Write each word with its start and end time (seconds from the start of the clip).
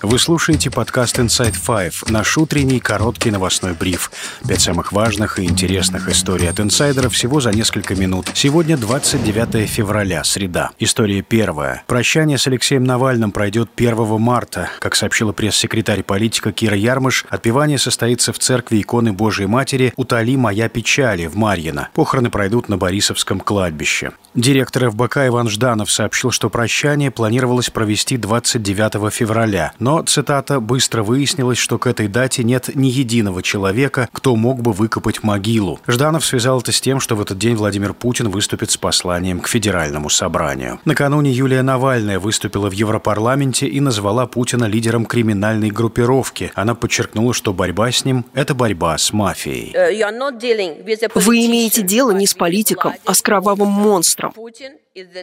Вы 0.00 0.20
слушаете 0.20 0.70
подкаст 0.70 1.18
Inside 1.18 1.56
Five, 1.60 2.12
наш 2.12 2.38
утренний 2.38 2.78
короткий 2.78 3.32
новостной 3.32 3.72
бриф. 3.72 4.12
Пять 4.46 4.60
самых 4.60 4.92
важных 4.92 5.40
и 5.40 5.44
интересных 5.44 6.08
историй 6.08 6.48
от 6.48 6.60
инсайдеров 6.60 7.14
всего 7.14 7.40
за 7.40 7.50
несколько 7.50 7.96
минут. 7.96 8.28
Сегодня 8.32 8.76
29 8.76 9.68
февраля, 9.68 10.22
среда. 10.22 10.70
История 10.78 11.22
первая. 11.22 11.82
Прощание 11.88 12.38
с 12.38 12.46
Алексеем 12.46 12.84
Навальным 12.84 13.32
пройдет 13.32 13.70
1 13.74 14.20
марта. 14.20 14.70
Как 14.78 14.94
сообщила 14.94 15.32
пресс-секретарь 15.32 16.04
политика 16.04 16.52
Кира 16.52 16.76
Ярмыш, 16.76 17.24
отпевание 17.28 17.78
состоится 17.78 18.32
в 18.32 18.38
церкви 18.38 18.80
иконы 18.80 19.12
Божией 19.12 19.48
Матери 19.48 19.92
«Утоли 19.96 20.36
моя 20.36 20.68
печали» 20.68 21.26
в 21.26 21.34
Марьино. 21.34 21.88
Похороны 21.94 22.30
пройдут 22.30 22.68
на 22.68 22.76
Борисовском 22.76 23.40
кладбище. 23.40 24.12
Директор 24.34 24.90
ФБК 24.90 25.26
Иван 25.26 25.48
Жданов 25.48 25.90
сообщил, 25.90 26.30
что 26.30 26.50
прощание 26.50 27.10
планировалось 27.10 27.70
провести 27.70 28.16
29 28.16 29.12
февраля, 29.12 29.72
но, 29.80 29.87
цитата, 30.06 30.60
«быстро 30.60 31.02
выяснилось, 31.02 31.58
что 31.58 31.78
к 31.78 31.86
этой 31.86 32.08
дате 32.08 32.44
нет 32.44 32.74
ни 32.74 32.88
единого 32.88 33.42
человека, 33.42 34.08
кто 34.12 34.36
мог 34.36 34.60
бы 34.60 34.72
выкопать 34.72 35.22
могилу». 35.22 35.80
Жданов 35.86 36.24
связал 36.24 36.60
это 36.60 36.72
с 36.72 36.80
тем, 36.80 37.00
что 37.00 37.16
в 37.16 37.20
этот 37.20 37.38
день 37.38 37.56
Владимир 37.56 37.94
Путин 37.94 38.28
выступит 38.28 38.70
с 38.70 38.76
посланием 38.76 39.40
к 39.40 39.48
Федеральному 39.48 40.10
собранию. 40.10 40.80
Накануне 40.84 41.32
Юлия 41.32 41.62
Навальная 41.62 42.18
выступила 42.18 42.68
в 42.68 42.72
Европарламенте 42.72 43.66
и 43.66 43.80
назвала 43.80 44.26
Путина 44.26 44.64
лидером 44.64 45.06
криминальной 45.06 45.70
группировки. 45.70 46.52
Она 46.54 46.74
подчеркнула, 46.74 47.34
что 47.34 47.52
борьба 47.52 47.90
с 47.90 48.04
ним– 48.04 48.24
это 48.34 48.54
борьба 48.54 48.96
с 48.98 49.12
мафией. 49.12 49.72
Uh, 49.74 51.10
Вы 51.14 51.46
имеете 51.46 51.82
дело 51.82 52.10
не 52.12 52.26
с 52.26 52.34
политиком, 52.34 52.94
а 53.04 53.14
с 53.14 53.22
кровавым 53.22 53.68
монстром. 53.68 54.32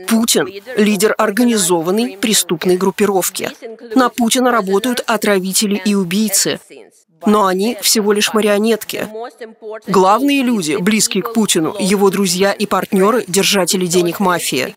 Путин– 0.08 0.48
лидер 0.78 1.16
организованной 1.18 2.18
преступной 2.18 2.78
группировки. 2.78 3.52
На 3.96 4.10
Путина 4.10 4.52
работают 4.52 5.04
отравители 5.06 5.82
и 5.84 5.96
убийцы. 5.96 6.60
Но 7.26 7.48
они 7.48 7.78
всего 7.82 8.14
лишь 8.14 8.34
марионетки. 8.34 9.08
Главные 9.88 10.44
люди, 10.44 10.78
близкие 10.80 11.24
к 11.24 11.34
Путину, 11.34 11.76
его 11.80 12.10
друзья 12.10 12.52
и 12.52 12.66
партнеры, 12.66 13.24
держатели 13.28 13.86
денег 13.86 14.20
мафии. 14.20 14.76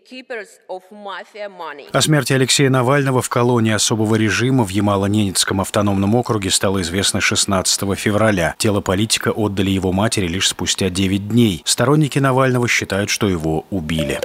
О 1.93 2.01
смерти 2.01 2.33
Алексея 2.33 2.71
Навального 2.71 3.21
в 3.23 3.29
колонии 3.29 3.73
особого 3.73 4.15
режима 4.15 4.65
в 4.65 4.71
Ямало-Ненецком 4.71 5.61
автономном 5.61 6.15
округе 6.15 6.51
стало 6.51 6.81
известно 6.83 7.21
16 7.21 7.99
февраля. 7.99 8.55
Тело 8.59 8.81
политика 8.81 9.31
отдали 9.31 9.71
его 9.71 9.93
матери 9.93 10.27
лишь 10.27 10.49
спустя 10.49 10.89
9 10.89 11.29
дней. 11.29 11.63
Сторонники 11.65 12.19
Навального 12.19 12.67
считают, 12.69 13.11
что 13.11 13.29
его 13.29 13.67
убили. 13.71 14.21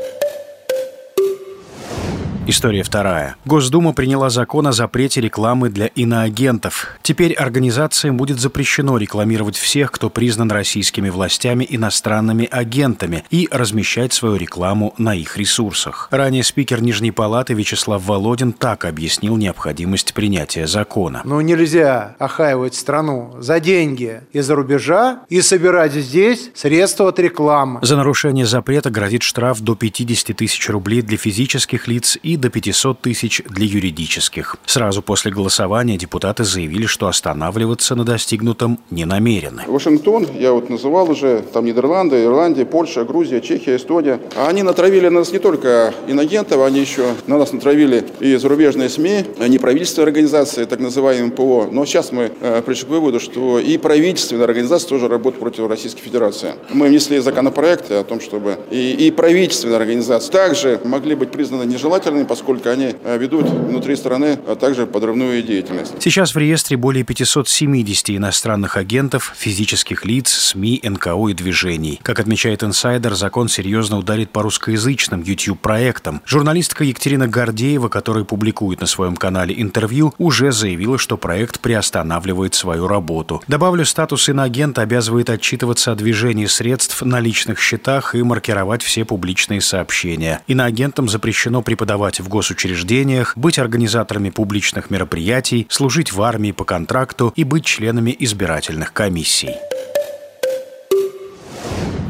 История 2.45 2.83
вторая. 2.83 3.37
Госдума 3.45 3.93
приняла 3.93 4.29
закон 4.29 4.67
о 4.67 4.73
запрете 4.73 5.21
рекламы 5.21 5.69
для 5.69 5.85
иноагентов. 5.85 6.97
Теперь 7.01 7.31
организациям 7.31 8.17
будет 8.17 8.37
запрещено 8.37 8.97
рекламировать 8.97 9.55
всех, 9.55 9.93
кто 9.93 10.09
признан 10.09 10.51
российскими 10.51 11.09
властями 11.09 11.65
иностранными 11.69 12.49
агентами 12.51 13.23
и 13.29 13.47
размещать 13.49 14.11
свою 14.11 14.35
рекламу 14.35 14.93
на 14.97 15.15
их 15.15 15.37
ресурсах. 15.37 16.09
Ранее 16.11 16.43
спикер 16.43 16.81
Нижней 16.81 17.11
Палаты 17.11 17.53
Вячеслав 17.53 18.05
Володин 18.05 18.51
так 18.51 18.83
объяснил 18.83 19.37
необходимость 19.37 20.13
принятия 20.13 20.67
закона. 20.67 21.21
Но 21.23 21.39
нельзя 21.39 22.17
охаивать 22.19 22.75
страну 22.75 23.35
за 23.39 23.61
деньги 23.61 24.19
из-за 24.33 24.55
рубежа 24.55 25.21
и 25.29 25.41
собирать 25.41 25.93
здесь 25.93 26.51
средства 26.55 27.07
от 27.07 27.19
рекламы. 27.19 27.79
За 27.83 27.95
нарушение 27.95 28.45
запрета 28.45 28.89
грозит 28.89 29.23
штраф 29.23 29.61
до 29.61 29.75
50 29.75 30.35
тысяч 30.35 30.69
рублей 30.69 31.01
для 31.01 31.15
физических 31.15 31.87
лиц 31.87 32.17
и 32.21 32.32
до 32.37 32.49
500 32.49 33.01
тысяч 33.01 33.41
для 33.49 33.65
юридических. 33.65 34.57
Сразу 34.65 35.01
после 35.01 35.31
голосования 35.31 35.97
депутаты 35.97 36.43
заявили, 36.43 36.85
что 36.85 37.07
останавливаться 37.07 37.95
на 37.95 38.03
достигнутом 38.03 38.79
не 38.89 39.05
намерены. 39.05 39.63
Вашингтон, 39.67 40.27
я 40.37 40.51
вот 40.53 40.69
называл 40.69 41.09
уже, 41.09 41.43
там 41.53 41.65
Нидерланды, 41.65 42.23
Ирландия, 42.23 42.65
Польша, 42.65 43.03
Грузия, 43.03 43.41
Чехия, 43.41 43.75
Эстония. 43.75 44.19
Они 44.35 44.63
натравили 44.63 45.09
на 45.09 45.19
нас 45.19 45.31
не 45.31 45.39
только 45.39 45.93
иногентов, 46.07 46.61
они 46.61 46.79
еще 46.79 47.05
на 47.27 47.37
нас 47.37 47.53
натравили 47.53 48.05
и 48.19 48.35
зарубежные 48.35 48.89
СМИ, 48.89 49.25
неправительственные 49.47 50.07
организации, 50.07 50.65
так 50.65 50.79
называемые 50.79 51.31
ПО. 51.31 51.67
Но 51.71 51.85
сейчас 51.85 52.11
мы 52.11 52.31
э, 52.39 52.61
пришли 52.65 52.87
к 52.87 52.89
выводу, 52.89 53.19
что 53.19 53.59
и 53.59 53.77
правительственные 53.77 54.45
организации 54.45 54.87
тоже 54.87 55.07
работают 55.07 55.39
против 55.39 55.67
Российской 55.67 56.01
Федерации. 56.01 56.53
Мы 56.69 56.87
внесли 56.87 57.19
законопроект 57.19 57.91
о 57.91 58.03
том, 58.03 58.19
чтобы 58.19 58.57
и, 58.71 59.07
и 59.07 59.11
правительственные 59.11 59.77
организации 59.77 60.31
также 60.31 60.79
могли 60.83 61.15
быть 61.15 61.31
признаны 61.31 61.63
нежелательными 61.63 62.22
поскольку 62.25 62.69
они 62.69 62.95
э, 63.03 63.17
ведут 63.17 63.49
внутри 63.49 63.95
страны 63.95 64.39
а 64.47 64.55
также 64.55 64.85
подрывную 64.85 65.41
деятельность. 65.43 65.93
Сейчас 65.99 66.35
в 66.35 66.37
реестре 66.37 66.77
более 66.77 67.03
570 67.03 68.11
иностранных 68.11 68.77
агентов, 68.77 69.33
физических 69.35 70.05
лиц, 70.05 70.29
СМИ, 70.29 70.81
НКО 70.83 71.29
и 71.29 71.33
движений. 71.33 71.99
Как 72.03 72.19
отмечает 72.19 72.63
инсайдер, 72.63 73.13
закон 73.15 73.49
серьезно 73.49 73.97
ударит 73.97 74.31
по 74.31 74.41
русскоязычным 74.41 75.23
YouTube-проектам. 75.23 76.21
Журналистка 76.25 76.83
Екатерина 76.83 77.27
Гордеева, 77.27 77.89
которая 77.89 78.23
публикует 78.23 78.81
на 78.81 78.87
своем 78.87 79.15
канале 79.15 79.59
интервью, 79.59 80.13
уже 80.17 80.51
заявила, 80.51 80.97
что 80.97 81.17
проект 81.17 81.59
приостанавливает 81.59 82.55
свою 82.55 82.87
работу. 82.87 83.41
Добавлю, 83.47 83.85
статус 83.85 84.29
иноагента 84.29 84.81
обязывает 84.81 85.29
отчитываться 85.29 85.91
о 85.91 85.95
движении 85.95 86.45
средств 86.45 87.01
на 87.01 87.19
личных 87.19 87.59
счетах 87.59 88.15
и 88.15 88.23
маркировать 88.23 88.81
все 88.83 89.05
публичные 89.05 89.61
сообщения. 89.61 90.41
Иноагентам 90.47 91.09
запрещено 91.09 91.61
преподавать 91.61 92.12
преподавать 92.13 92.19
в 92.19 92.29
госучреждениях, 92.29 93.33
быть 93.35 93.59
организаторами 93.59 94.29
публичных 94.29 94.89
мероприятий, 94.89 95.67
служить 95.69 96.11
в 96.11 96.21
армии 96.21 96.51
по 96.51 96.65
контракту 96.65 97.33
и 97.35 97.43
быть 97.43 97.65
членами 97.65 98.15
избирательных 98.19 98.93
комиссий. 98.93 99.72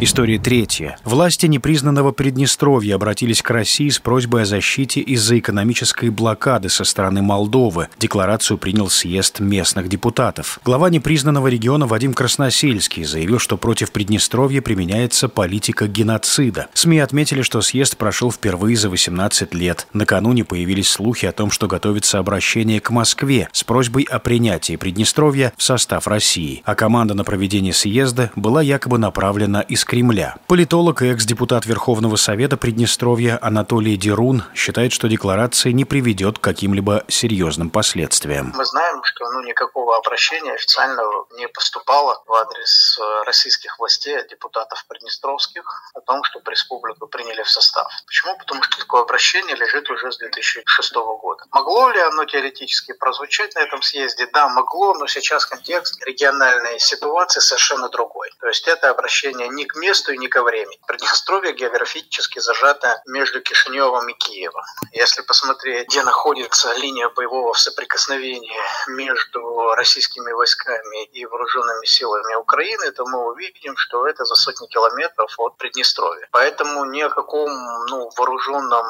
История 0.03 0.37
третья. 0.37 0.97
Власти 1.05 1.45
непризнанного 1.45 2.11
Приднестровья 2.11 2.95
обратились 2.95 3.41
к 3.41 3.49
России 3.49 3.87
с 3.87 3.99
просьбой 3.99 4.41
о 4.41 4.45
защите 4.45 4.99
из-за 4.99 5.39
экономической 5.39 6.09
блокады 6.09 6.67
со 6.67 6.83
стороны 6.83 7.21
Молдовы. 7.21 7.87
Декларацию 7.99 8.57
принял 8.57 8.89
съезд 8.89 9.39
местных 9.39 9.87
депутатов. 9.87 10.59
Глава 10.65 10.89
непризнанного 10.89 11.47
региона 11.47 11.87
Вадим 11.87 12.13
Красносельский 12.13 13.05
заявил, 13.05 13.39
что 13.39 13.55
против 13.55 13.93
Приднестровья 13.93 14.61
применяется 14.61 15.29
политика 15.29 15.87
геноцида. 15.87 16.67
СМИ 16.73 16.99
отметили, 16.99 17.41
что 17.41 17.61
съезд 17.61 17.95
прошел 17.95 18.29
впервые 18.29 18.75
за 18.75 18.89
18 18.89 19.53
лет. 19.53 19.87
Накануне 19.93 20.43
появились 20.43 20.89
слухи 20.89 21.27
о 21.27 21.31
том, 21.31 21.49
что 21.49 21.67
готовится 21.67 22.19
обращение 22.19 22.81
к 22.81 22.89
Москве 22.89 23.47
с 23.53 23.63
просьбой 23.63 24.03
о 24.03 24.19
принятии 24.19 24.75
Приднестровья 24.75 25.53
в 25.55 25.63
состав 25.63 26.07
России. 26.07 26.61
А 26.65 26.75
команда 26.75 27.13
на 27.13 27.23
проведение 27.23 27.71
съезда 27.71 28.31
была 28.35 28.61
якобы 28.61 28.97
направлена 28.97 29.61
из 29.61 29.85
Кремля. 29.93 30.37
Политолог 30.47 31.03
и 31.03 31.11
экс-депутат 31.11 31.67
Верховного 31.67 32.15
Совета 32.15 32.57
Приднестровья 32.57 33.37
Анатолий 33.39 33.95
Дерун 33.95 34.43
считает, 34.55 34.91
что 34.91 35.07
декларация 35.07 35.71
не 35.71 35.85
приведет 35.85 36.39
к 36.39 36.41
каким-либо 36.41 37.03
серьезным 37.07 37.69
последствиям. 37.69 38.53
Мы 38.55 38.65
знаем, 38.65 39.03
что 39.03 39.29
ну, 39.29 39.41
никакого 39.43 39.95
обращения 39.95 40.51
официального 40.53 41.27
не 41.37 41.47
поступало 41.47 42.23
в 42.25 42.33
адрес 42.33 42.97
э, 42.99 43.23
российских 43.27 43.77
властей 43.77 44.17
депутатов 44.27 44.83
приднестровских 44.87 45.63
о 45.93 46.01
том, 46.01 46.23
чтобы 46.23 46.49
республику 46.49 47.05
приняли 47.05 47.43
в 47.43 47.49
состав. 47.51 47.85
Почему? 48.07 48.35
Потому 48.39 48.63
что 48.63 48.79
такое 48.79 49.03
обращение 49.03 49.55
лежит 49.55 49.87
уже 49.91 50.11
с 50.11 50.17
2006 50.17 50.95
года. 51.21 51.42
Могло 51.53 51.89
ли 51.89 51.99
оно 51.99 52.25
теоретически 52.25 52.93
прозвучать 52.93 53.53
на 53.53 53.59
этом 53.59 53.83
съезде? 53.83 54.25
Да, 54.33 54.49
могло, 54.49 54.95
но 54.95 55.05
сейчас 55.05 55.45
контекст 55.45 56.03
региональной 56.03 56.79
ситуации 56.79 57.41
совершенно 57.41 57.89
другой. 57.89 58.31
То 58.39 58.47
есть 58.47 58.67
это 58.67 58.89
обращение 58.89 59.47
не 59.49 59.65
к 59.65 59.75
месту 59.75 60.11
и 60.13 60.17
не 60.17 60.27
ко 60.29 60.41
времени. 60.41 60.79
Приднестровье 60.87 61.53
географически 61.53 62.39
зажато 62.39 63.03
между 63.05 63.39
Кишиневым 63.39 64.09
и 64.09 64.13
Киевом. 64.13 64.63
Если 64.94 65.21
посмотреть, 65.21 65.89
где 65.89 66.01
находится 66.01 66.73
линия 66.73 67.09
боевого 67.09 67.53
соприкосновения 67.53 68.59
между 68.88 69.75
российскими 69.75 70.31
войсками 70.31 71.06
и 71.06 71.23
вооруженными 71.27 71.85
силами 71.85 72.33
Украины, 72.33 72.91
то 72.94 73.06
мы 73.06 73.27
увидим, 73.27 73.77
что 73.77 74.07
это 74.07 74.25
за 74.25 74.33
сотни 74.33 74.65
километров 74.65 75.31
от 75.38 75.57
Приднестровья. 75.57 76.27
Поэтому 76.31 76.85
ни 76.85 77.01
о 77.01 77.11
каком 77.11 77.47
ну, 77.89 78.09
вооруженном 78.17 78.88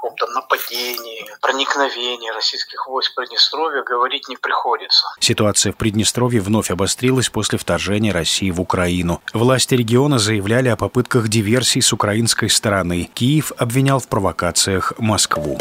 каком-то 0.00 0.26
нападении, 0.28 1.30
проникновении 1.42 1.99
российских 2.34 2.86
войск 2.88 3.12
в 3.12 3.14
Приднестровье 3.16 3.82
говорить 3.82 4.28
не 4.28 4.36
приходится. 4.36 5.06
Ситуация 5.20 5.72
в 5.72 5.76
Приднестровье 5.76 6.40
вновь 6.40 6.70
обострилась 6.70 7.28
после 7.28 7.58
вторжения 7.58 8.12
России 8.12 8.50
в 8.50 8.60
Украину. 8.60 9.20
Власти 9.32 9.74
региона 9.74 10.18
заявляли 10.18 10.68
о 10.68 10.76
попытках 10.76 11.28
диверсий 11.28 11.82
с 11.82 11.92
украинской 11.92 12.48
стороны. 12.48 13.10
Киев 13.14 13.52
обвинял 13.56 13.98
в 14.00 14.08
провокациях 14.08 14.92
Москву. 14.98 15.58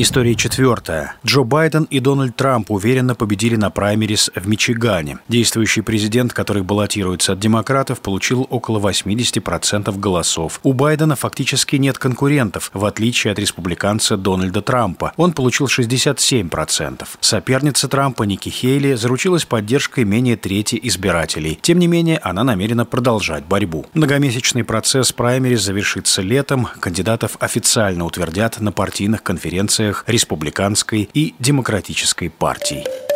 История 0.00 0.36
четвертая. 0.36 1.16
Джо 1.26 1.42
Байден 1.42 1.82
и 1.90 1.98
Дональд 1.98 2.36
Трамп 2.36 2.70
уверенно 2.70 3.16
победили 3.16 3.56
на 3.56 3.68
праймерис 3.68 4.30
в 4.32 4.46
Мичигане. 4.46 5.18
Действующий 5.26 5.80
президент, 5.80 6.32
который 6.32 6.62
баллотируется 6.62 7.32
от 7.32 7.40
демократов, 7.40 8.00
получил 8.00 8.46
около 8.48 8.78
80% 8.78 9.98
голосов. 9.98 10.60
У 10.62 10.72
Байдена 10.72 11.16
фактически 11.16 11.74
нет 11.74 11.98
конкурентов, 11.98 12.70
в 12.72 12.84
отличие 12.84 13.32
от 13.32 13.40
республиканца 13.40 14.16
Дональда 14.16 14.62
Трампа. 14.62 15.14
Он 15.16 15.32
получил 15.32 15.66
67%. 15.66 17.04
Соперница 17.18 17.88
Трампа 17.88 18.22
Ники 18.22 18.50
Хейли 18.50 18.94
заручилась 18.94 19.46
поддержкой 19.46 20.04
менее 20.04 20.36
трети 20.36 20.78
избирателей. 20.80 21.58
Тем 21.60 21.80
не 21.80 21.88
менее, 21.88 22.18
она 22.18 22.44
намерена 22.44 22.84
продолжать 22.84 23.46
борьбу. 23.46 23.84
Многомесячный 23.94 24.62
процесс 24.62 25.10
праймерис 25.10 25.62
завершится 25.62 26.22
летом. 26.22 26.68
Кандидатов 26.78 27.36
официально 27.40 28.04
утвердят 28.04 28.60
на 28.60 28.70
партийных 28.70 29.24
конференциях 29.24 29.87
фракциях 29.88 30.04
республиканской 30.06 31.08
и 31.14 31.34
демократической 31.38 32.28
партий. 32.28 33.07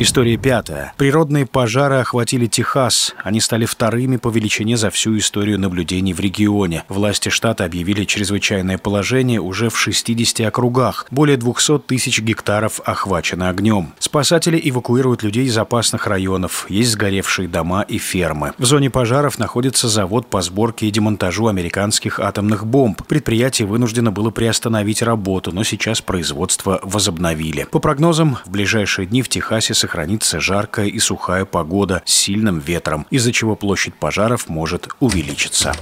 История 0.00 0.36
пятая. 0.36 0.92
Природные 0.96 1.44
пожары 1.44 1.96
охватили 1.96 2.46
Техас. 2.46 3.16
Они 3.24 3.40
стали 3.40 3.64
вторыми 3.64 4.16
по 4.16 4.28
величине 4.28 4.76
за 4.76 4.90
всю 4.90 5.18
историю 5.18 5.58
наблюдений 5.58 6.14
в 6.14 6.20
регионе. 6.20 6.84
Власти 6.88 7.30
штата 7.30 7.64
объявили 7.64 8.04
чрезвычайное 8.04 8.78
положение 8.78 9.40
уже 9.40 9.70
в 9.70 9.76
60 9.76 10.46
округах. 10.46 11.08
Более 11.10 11.36
200 11.36 11.80
тысяч 11.80 12.20
гектаров 12.20 12.80
охвачено 12.84 13.48
огнем. 13.48 13.92
Спасатели 13.98 14.60
эвакуируют 14.62 15.24
людей 15.24 15.46
из 15.46 15.58
опасных 15.58 16.06
районов. 16.06 16.66
Есть 16.68 16.92
сгоревшие 16.92 17.48
дома 17.48 17.82
и 17.82 17.98
фермы. 17.98 18.52
В 18.56 18.66
зоне 18.66 18.90
пожаров 18.90 19.40
находится 19.40 19.88
завод 19.88 20.28
по 20.28 20.42
сборке 20.42 20.86
и 20.86 20.92
демонтажу 20.92 21.48
американских 21.48 22.20
атомных 22.20 22.64
бомб. 22.64 23.02
Предприятие 23.02 23.66
вынуждено 23.66 24.12
было 24.12 24.30
приостановить 24.30 25.02
работу, 25.02 25.50
но 25.50 25.64
сейчас 25.64 26.00
производство 26.00 26.78
возобновили. 26.84 27.64
По 27.64 27.80
прогнозам, 27.80 28.38
в 28.46 28.50
ближайшие 28.50 29.04
дни 29.04 29.22
в 29.22 29.28
Техасе 29.28 29.74
сохранится 29.88 30.38
жаркая 30.38 30.86
и 30.86 30.98
сухая 30.98 31.46
погода 31.46 32.02
с 32.04 32.12
сильным 32.12 32.58
ветром, 32.58 33.06
из-за 33.08 33.32
чего 33.32 33.56
площадь 33.56 33.94
пожаров 33.94 34.50
может 34.50 34.86
увеличиться. 35.00 35.72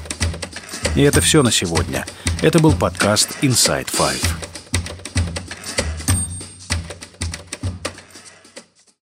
И 0.94 1.03
это 1.03 1.20
все 1.20 1.43
на 1.43 1.50
сегодня. 1.50 2.06
Это 2.41 2.61
был 2.61 2.73
подкаст 2.73 3.31
Inside 3.43 3.88
Five. 3.91 4.45